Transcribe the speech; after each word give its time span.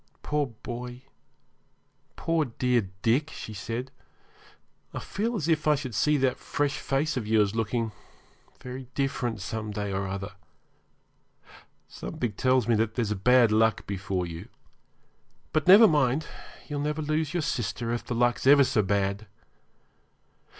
'Poor 0.23 0.47
boy 0.63 1.03
poor, 2.15 2.43
dear 2.45 2.89
Dick,' 3.03 3.29
she 3.29 3.53
said, 3.53 3.91
'I 4.95 4.99
feel 5.01 5.35
as 5.35 5.47
if 5.47 5.67
I 5.67 5.75
should 5.75 5.93
see 5.93 6.17
that 6.17 6.39
fresh 6.39 6.79
face 6.79 7.17
of 7.17 7.27
yours 7.27 7.53
looking 7.53 7.91
very 8.59 8.87
different 8.95 9.41
some 9.41 9.69
day 9.69 9.91
or 9.91 10.07
other. 10.07 10.31
Something 11.87 12.31
tells 12.31 12.67
me 12.67 12.73
that 12.77 12.95
there's 12.95 13.13
bad 13.13 13.51
luck 13.51 13.85
before 13.85 14.25
you. 14.25 14.47
But 15.53 15.67
never 15.67 15.87
mind, 15.87 16.25
you'll 16.67 16.79
never 16.79 17.03
lose 17.03 17.35
your 17.35 17.43
sister 17.43 17.93
if 17.93 18.03
the 18.03 18.15
luck's 18.15 18.47
ever 18.47 18.63
so 18.63 18.81
bad. 18.81 19.27